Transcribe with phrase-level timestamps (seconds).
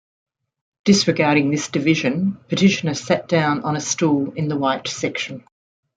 [0.83, 5.43] Disregarding this division, petitioner sat down on a stool in the white section.